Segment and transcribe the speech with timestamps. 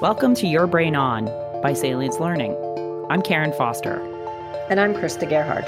[0.00, 1.24] Welcome to Your Brain On
[1.60, 2.54] by Salience Learning.
[3.10, 3.98] I'm Karen Foster.
[4.70, 5.64] And I'm Krista Gerhard.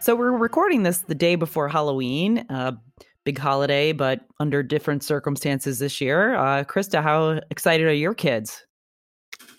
[0.00, 2.78] So we're recording this the day before Halloween, a
[3.24, 6.36] big holiday, but under different circumstances this year.
[6.36, 8.64] Uh, Krista, how excited are your kids?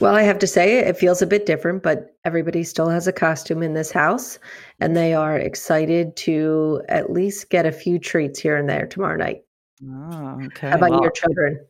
[0.03, 3.13] Well, I have to say it feels a bit different, but everybody still has a
[3.13, 4.37] costume in this house,
[4.81, 9.15] and they are excited to at least get a few treats here and there tomorrow
[9.15, 9.43] night.
[9.81, 10.71] Oh, okay.
[10.71, 11.65] How about well, your children?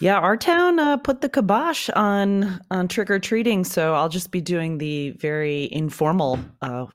[0.00, 4.32] Yeah, our town uh, put the kibosh on on trick or treating, so I'll just
[4.32, 6.86] be doing the very informal uh,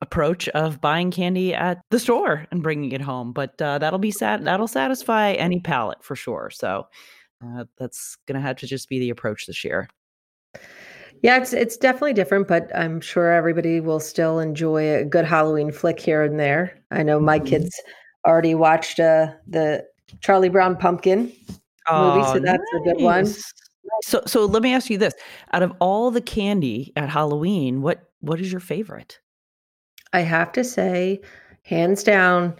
[0.00, 3.34] approach of buying candy at the store and bringing it home.
[3.34, 6.48] But uh, that'll be that'll satisfy any palate for sure.
[6.54, 6.86] So
[7.44, 9.90] uh, that's gonna have to just be the approach this year.
[11.22, 15.72] Yeah, it's it's definitely different, but I'm sure everybody will still enjoy a good Halloween
[15.72, 16.78] flick here and there.
[16.90, 17.48] I know my mm-hmm.
[17.48, 17.80] kids
[18.26, 19.84] already watched uh, the
[20.20, 21.32] Charlie Brown Pumpkin
[21.88, 22.80] oh, movie, so that's nice.
[22.80, 23.26] a good one.
[24.02, 25.14] So so let me ask you this:
[25.52, 29.18] out of all the candy at Halloween, what what is your favorite?
[30.12, 31.20] I have to say,
[31.62, 32.54] hands down,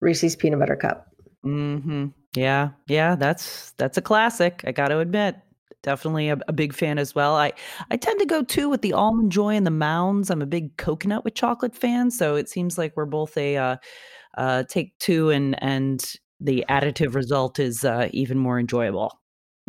[0.00, 1.06] Reese's peanut butter cup.
[1.44, 2.06] Mm-hmm.
[2.34, 2.70] Yeah.
[2.86, 3.16] Yeah.
[3.16, 4.62] That's that's a classic.
[4.66, 5.36] I got to admit
[5.82, 7.36] definitely a, a, big fan as well.
[7.36, 7.52] I
[7.90, 10.30] I tend to go too with the almond joy and the mounds.
[10.30, 13.76] I'm a big coconut with chocolate fan, so it seems like we're both a uh,
[14.36, 16.04] uh, take two, and and
[16.40, 19.18] the additive result is uh, even more enjoyable.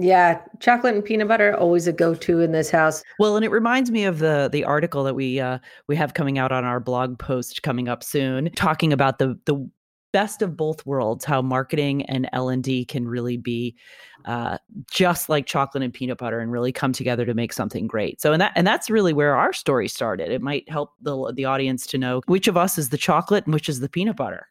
[0.01, 3.03] Yeah, chocolate and peanut butter always a go-to in this house.
[3.19, 6.37] Well, and it reminds me of the the article that we uh, we have coming
[6.37, 9.69] out on our blog post coming up soon, talking about the the
[10.11, 13.75] best of both worlds how marketing and l&d can really be
[14.25, 14.57] uh,
[14.91, 18.19] just like chocolate and peanut butter and really come together to make something great.
[18.21, 20.29] So and that and that's really where our story started.
[20.29, 23.53] It might help the the audience to know which of us is the chocolate and
[23.53, 24.47] which is the peanut butter.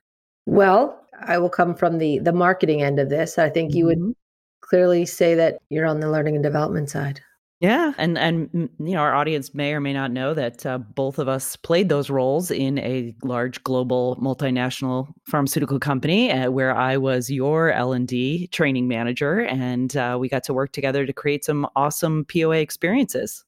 [0.47, 3.39] Well i will come from the the marketing end of this.
[3.39, 4.07] I think you mm-hmm.
[4.07, 4.17] would
[4.61, 7.21] clearly say that you're on the learning and development side
[7.61, 8.49] yeah, and and
[8.79, 11.89] you know our audience may or may not know that uh, both of us played
[11.89, 17.93] those roles in a large global multinational pharmaceutical company, uh, where I was your L
[17.93, 22.25] and D training manager, and uh, we got to work together to create some awesome
[22.27, 23.45] POA experiences.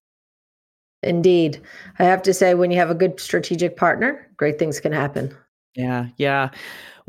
[1.04, 1.62] Indeed,
[2.00, 5.34] I have to say, when you have a good strategic partner, great things can happen.
[5.76, 6.50] Yeah, yeah.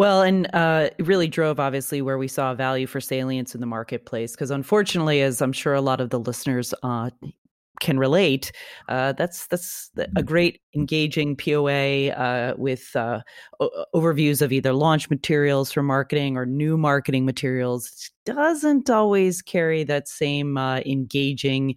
[0.02, 3.68] Well, and uh, it really drove obviously where we saw value for salience in the
[3.68, 4.32] marketplace.
[4.32, 7.12] Because unfortunately, as I'm sure a lot of the listeners uh,
[7.82, 8.52] can relate,
[8.90, 13.22] uh, that's that's a great engaging POA uh, with uh,
[13.60, 18.10] o- overviews of either launch materials for marketing or new marketing materials.
[18.26, 21.76] Doesn't always carry that same uh, engaging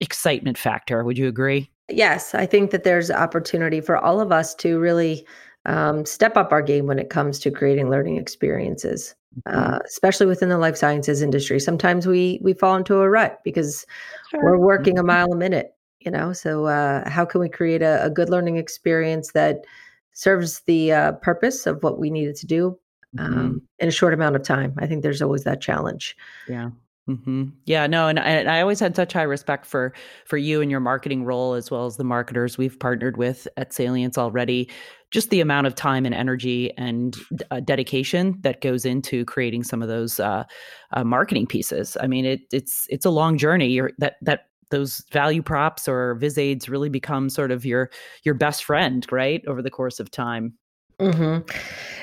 [0.00, 1.04] excitement factor.
[1.04, 1.70] Would you agree?
[1.90, 5.26] Yes, I think that there's opportunity for all of us to really
[5.66, 9.14] um, step up our game when it comes to creating learning experiences,
[9.46, 9.74] mm-hmm.
[9.74, 11.60] uh, especially within the life sciences industry.
[11.60, 13.86] Sometimes we we fall into a rut because
[14.30, 14.42] sure.
[14.42, 15.08] we're working a mm-hmm.
[15.08, 15.74] mile a minute.
[16.00, 19.66] You know, so uh, how can we create a, a, good learning experience that
[20.14, 22.78] serves the uh, purpose of what we needed to do
[23.18, 23.58] um, mm-hmm.
[23.80, 24.72] in a short amount of time?
[24.78, 26.16] I think there's always that challenge.
[26.48, 26.70] Yeah.
[27.10, 27.44] Mm-hmm.
[27.64, 29.92] Yeah, no, and I, and I always had such high respect for
[30.24, 33.72] for you and your marketing role, as well as the marketers we've partnered with at
[33.72, 34.70] Salience already.
[35.10, 37.16] Just the amount of time and energy and
[37.50, 40.44] uh, dedication that goes into creating some of those uh,
[40.92, 41.96] uh, marketing pieces.
[42.00, 43.70] I mean, it, it's it's a long journey.
[43.70, 47.90] You're, that that those value props or vis aids really become sort of your
[48.22, 50.54] your best friend, right, over the course of time.
[51.00, 51.50] Mm-hmm.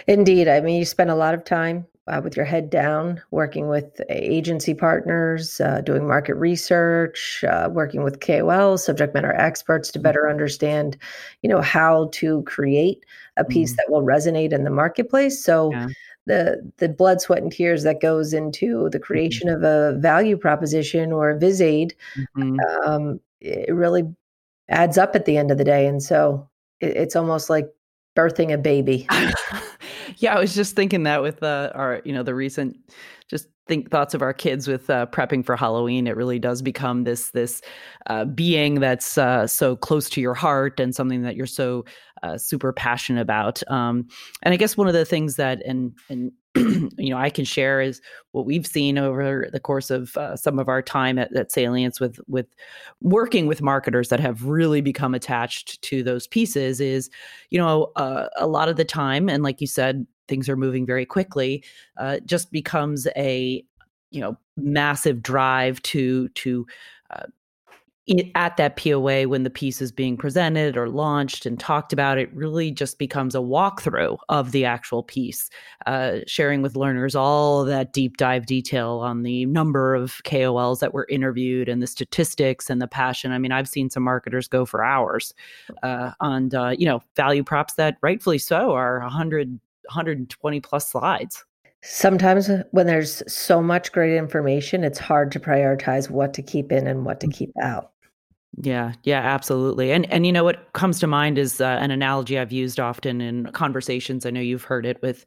[0.08, 0.50] Indeed.
[0.50, 4.02] I mean, you spend a lot of time uh, with your head down, working with
[4.10, 10.30] agency partners, uh, doing market research, uh, working with KOLs, subject matter experts to better
[10.30, 10.98] understand,
[11.42, 13.78] you know, how to create a piece mm.
[13.78, 15.44] that will resonate in the marketplace.
[15.44, 15.88] So yeah.
[16.26, 19.04] the the blood, sweat, and tears that goes into the mm-hmm.
[19.04, 19.64] creation mm-hmm.
[19.64, 22.58] of a value proposition or a vis aid, mm-hmm.
[22.86, 24.04] um, it really
[24.70, 25.88] adds up at the end of the day.
[25.88, 27.70] And so it, it's almost like
[28.16, 29.08] birthing a baby.
[30.18, 32.78] yeah, I was just thinking that with uh, our, you know, the recent
[33.30, 36.08] just think thoughts of our kids with uh, prepping for Halloween.
[36.08, 37.62] It really does become this this
[38.08, 41.86] uh, being that's uh, so close to your heart and something that you're so
[42.24, 43.62] uh, super passionate about.
[43.70, 44.08] Um,
[44.44, 46.32] and I guess one of the things that and and
[46.98, 48.02] you know I can share is
[48.32, 52.00] what we've seen over the course of uh, some of our time at, at Salience
[52.00, 52.48] with with
[53.02, 57.10] working with marketers that have really become attached to those pieces is
[57.50, 60.86] you know uh, a lot of the time and like you said things are moving
[60.86, 61.64] very quickly
[61.98, 63.64] uh, just becomes a
[64.12, 66.66] you know massive drive to to
[67.12, 67.26] uh,
[68.36, 72.34] at that POA when the piece is being presented or launched and talked about, it
[72.34, 75.50] really just becomes a walkthrough of the actual piece,
[75.86, 80.94] uh, sharing with learners all that deep dive detail on the number of KOLs that
[80.94, 83.34] were interviewed and the statistics and the passion.
[83.34, 85.34] I mean, I've seen some marketers go for hours
[85.84, 91.44] uh, on, uh, you know, value props that rightfully so are 100, 120 plus slides.
[91.84, 96.88] Sometimes when there's so much great information, it's hard to prioritize what to keep in
[96.88, 97.92] and what to keep out.
[98.60, 99.92] Yeah, yeah, absolutely.
[99.92, 103.22] And and you know what comes to mind is uh, an analogy I've used often
[103.22, 104.26] in conversations.
[104.26, 105.26] I know you've heard it with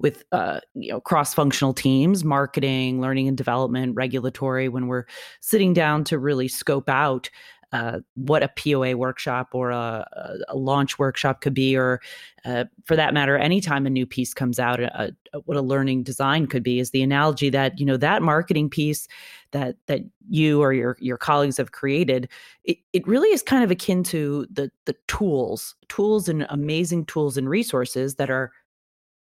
[0.00, 5.04] with uh, you know cross-functional teams, marketing, learning and development, regulatory when we're
[5.40, 7.30] sitting down to really scope out
[7.72, 10.06] uh, what a POA workshop or a,
[10.48, 12.00] a, launch workshop could be, or
[12.44, 16.02] uh, for that matter, anytime a new piece comes out, a, a, what a learning
[16.02, 19.08] design could be, is the analogy that you know that marketing piece
[19.52, 22.28] that that you or your your colleagues have created,
[22.64, 27.38] it, it really is kind of akin to the the tools, tools and amazing tools
[27.38, 28.52] and resources that are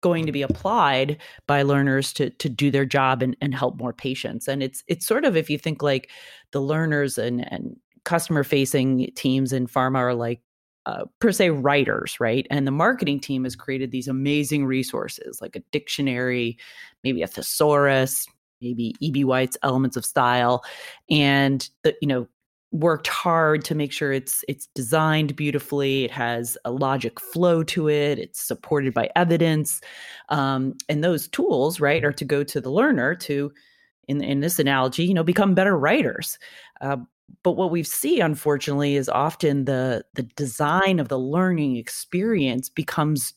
[0.01, 3.93] going to be applied by learners to to do their job and, and help more
[3.93, 4.49] patients.
[4.49, 6.11] And it's it's sort of if you think like
[6.53, 10.41] the learners and and customer facing teams in pharma are like
[10.87, 12.47] uh, per se writers, right?
[12.51, 16.59] And the marketing team has created these amazing resources like a dictionary,
[17.05, 18.27] maybe a thesaurus,
[18.61, 19.25] maybe E.B.
[19.25, 20.65] White's Elements of Style,
[21.11, 22.27] and the, you know
[22.73, 26.05] worked hard to make sure it's it's designed beautifully.
[26.05, 28.19] It has a logic flow to it.
[28.19, 29.81] It's supported by evidence,
[30.29, 33.53] um, and those tools, right, are to go to the learner to
[34.09, 36.39] in, in this analogy, you know, become better writers.
[36.81, 36.97] Uh,
[37.43, 43.35] but what we see unfortunately is often the the design of the learning experience becomes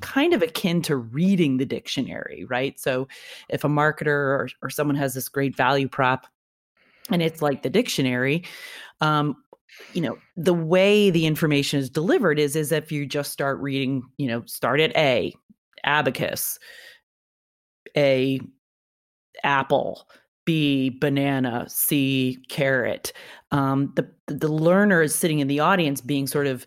[0.00, 2.78] kind of akin to reading the dictionary right?
[2.78, 3.08] So
[3.48, 6.26] if a marketer or, or someone has this great value prop
[7.10, 8.44] and it's like the dictionary
[9.00, 9.36] um,
[9.94, 14.02] you know the way the information is delivered is is if you just start reading
[14.16, 15.32] you know start at a
[15.84, 16.58] abacus
[17.96, 18.40] a
[19.44, 20.08] apple
[20.50, 23.12] B banana, C carrot.
[23.52, 26.66] Um, the the learner is sitting in the audience, being sort of,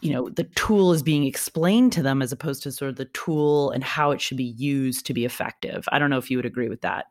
[0.00, 3.04] you know, the tool is being explained to them as opposed to sort of the
[3.04, 5.84] tool and how it should be used to be effective.
[5.92, 7.04] I don't know if you would agree with that.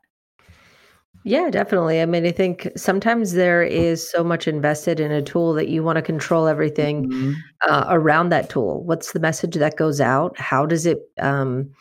[1.24, 2.02] Yeah, definitely.
[2.02, 5.82] I mean, I think sometimes there is so much invested in a tool that you
[5.82, 7.32] want to control everything mm-hmm.
[7.70, 8.84] uh, around that tool.
[8.84, 10.38] What's the message that goes out?
[10.38, 11.00] How does it?
[11.22, 11.72] Um,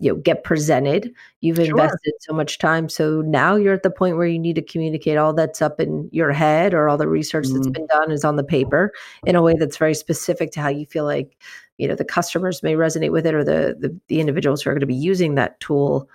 [0.00, 1.66] you know get presented you've sure.
[1.66, 5.16] invested so much time so now you're at the point where you need to communicate
[5.16, 7.56] all that's up in your head or all the research mm-hmm.
[7.56, 8.92] that's been done is on the paper
[9.26, 11.36] in a way that's very specific to how you feel like
[11.76, 14.74] you know the customers may resonate with it or the the, the individuals who are
[14.74, 16.08] going to be using that tool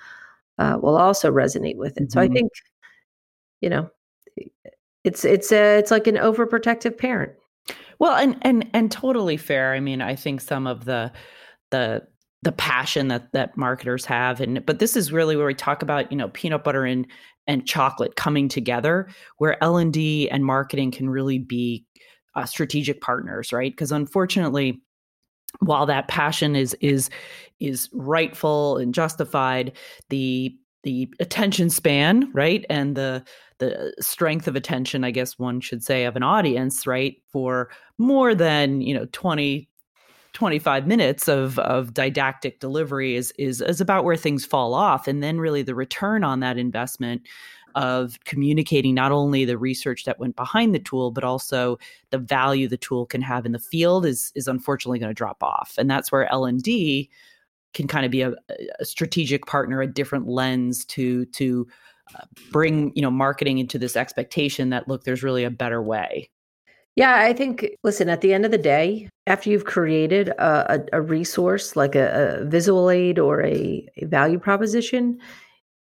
[0.58, 2.12] uh, will also resonate with it mm-hmm.
[2.12, 2.34] so i mm-hmm.
[2.34, 2.52] think
[3.62, 3.90] you know
[5.04, 7.32] it's it's a, it's like an overprotective parent
[8.00, 11.12] well and and and totally fair i mean i think some of the
[11.70, 12.06] the
[12.46, 14.40] the passion that that marketers have.
[14.40, 17.08] And but this is really where we talk about you know peanut butter and
[17.48, 19.08] and chocolate coming together
[19.38, 21.86] where l&d and marketing can really be
[22.36, 23.72] uh, strategic partners right?
[23.72, 24.80] Because unfortunately
[25.60, 27.10] while that passion is is
[27.60, 29.72] is rightful and justified
[30.10, 32.64] the the attention span right?
[32.70, 33.24] And the
[33.58, 37.16] the strength of attention i guess one should say of an audience right?
[37.32, 39.68] For more than you know 20
[40.36, 45.08] 25 minutes of of didactic delivery is is is about where things fall off.
[45.08, 47.24] And then really the return on that investment
[47.74, 51.78] of communicating not only the research that went behind the tool but also
[52.10, 55.42] the value the tool can have in the field is is unfortunately going to drop
[55.42, 55.74] off.
[55.78, 57.10] And that's where L&D
[57.74, 58.34] can kind of be a,
[58.80, 61.68] a strategic partner a different lens to to
[62.14, 66.30] uh, bring you know marketing into this expectation that look there's really a better way
[66.96, 71.00] yeah, I think, listen, at the end of the day, after you've created a, a,
[71.00, 75.20] a resource like a, a, visual aid or a, a value proposition,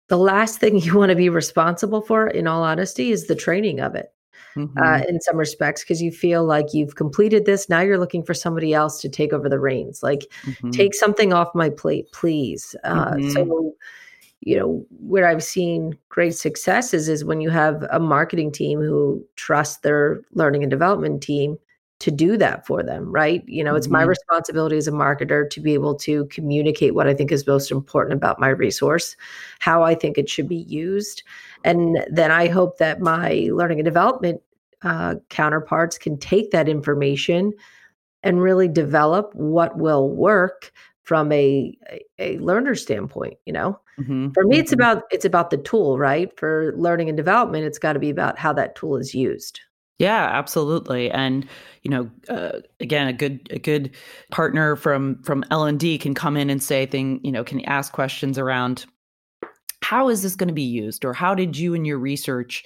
[0.10, 3.80] the last thing you want to be responsible for, in all honesty, is the training
[3.80, 4.14] of it.
[4.56, 4.78] Uh, mm-hmm.
[4.80, 7.70] Uh, in some respects, because you feel like you've completed this.
[7.70, 10.02] Now you're looking for somebody else to take over the reins.
[10.02, 10.72] Like, mm-hmm.
[10.72, 12.76] take something off my plate, please.
[12.84, 13.30] Uh, mm-hmm.
[13.30, 13.76] So,
[14.42, 19.24] you know where i've seen great successes is when you have a marketing team who
[19.36, 21.58] trusts their learning and development team
[22.00, 23.78] to do that for them right you know mm-hmm.
[23.78, 24.10] it's my mm-hmm.
[24.10, 28.14] responsibility as a marketer to be able to communicate what i think is most important
[28.14, 29.16] about my resource
[29.60, 31.24] how i think it should be used
[31.64, 34.42] and then i hope that my learning and development
[34.82, 37.52] uh, counterparts can take that information
[38.24, 40.72] and really develop what will work
[41.10, 41.76] from a,
[42.20, 44.30] a learner standpoint you know mm-hmm.
[44.30, 44.62] for me mm-hmm.
[44.62, 48.12] it's about it's about the tool right for learning and development it's got to be
[48.12, 49.60] about how that tool is used
[50.02, 51.12] Yeah, absolutely.
[51.12, 51.46] And
[51.84, 53.92] you know, uh, again, a good a good
[54.32, 57.60] partner from from L and D can come in and say thing, you know, can
[57.66, 58.86] ask questions around
[59.84, 62.64] how is this going to be used, or how did you in your research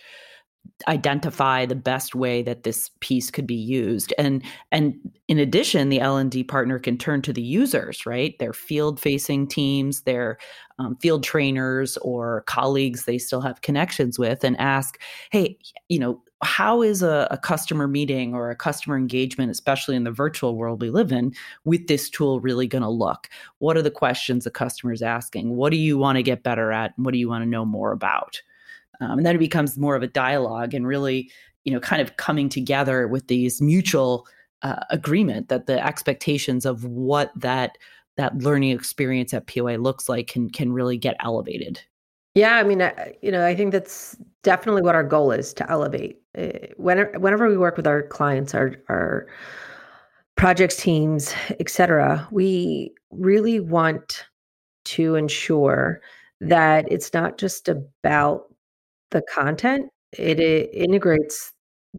[0.88, 4.13] identify the best way that this piece could be used.
[4.17, 4.96] And and
[5.27, 8.38] in addition the l&d partner can turn to the users right?
[8.39, 10.38] Their field facing teams their
[10.79, 15.00] um, field trainers or colleagues they still have connections with and ask
[15.32, 20.03] hey you know how is a, a, customer meeting or a customer engagement especially in
[20.03, 23.29] the virtual world we live in with this tool really going to look?
[23.60, 25.55] What are the questions the customer is asking?
[25.55, 26.93] What do you want to get better at?
[26.98, 28.41] What do you want to know more about
[29.02, 31.32] um, and then it becomes more of a dialogue and really
[31.64, 34.26] you know kind of coming together with these mutual
[34.62, 37.78] uh, agreement that the expectations of what that
[38.16, 41.82] that learning experience at POA looks like can can really get elevated.
[42.36, 45.70] Yeah, I mean, I, you know, I think that's definitely what our goal is to
[45.70, 46.20] elevate.
[46.38, 49.28] Uh, whenever whenever we work with our clients, our our
[50.36, 54.26] projects teams, et cetera, we really want
[54.86, 56.02] to ensure
[56.42, 58.53] that it's not just about
[59.13, 60.84] the content, it, it mm-hmm.
[60.84, 61.53] integrates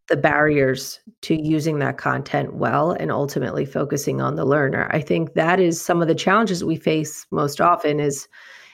[0.08, 4.88] the barriers to using that content well and ultimately focusing on the learner.
[4.90, 8.28] I think that is some of the challenges we face most often is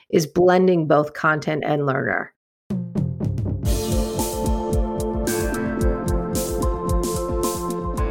[0.09, 2.35] is blending both content and learner.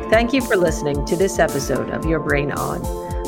[0.09, 2.81] Thank you for listening to this episode of Your Brain On.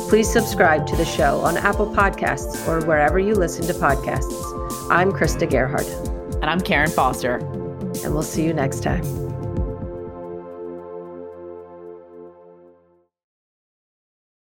[0.08, 4.90] Please subscribe to the show on Apple Podcasts or wherever you listen to podcasts.
[4.90, 6.11] I'm Krista Gerhardt.
[6.42, 7.36] And I'm Karen Foster.
[7.36, 9.31] And we'll see you next time.